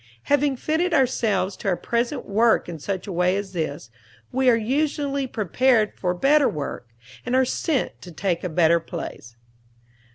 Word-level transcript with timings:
Having 0.23 0.55
fitted 0.57 0.95
ourselves 0.95 1.55
to 1.57 1.67
our 1.67 1.77
present 1.77 2.25
work 2.25 2.67
in 2.67 2.79
such 2.79 3.05
a 3.05 3.11
way 3.11 3.35
as 3.37 3.53
this, 3.53 3.91
we 4.31 4.49
are 4.49 4.55
usually 4.55 5.27
prepared 5.27 5.93
for 5.93 6.15
better 6.15 6.49
work, 6.49 6.87
and 7.23 7.35
are 7.35 7.45
sent 7.45 8.01
to 8.01 8.11
take 8.11 8.43
a 8.43 8.49
better 8.49 8.79
place. 8.79 9.35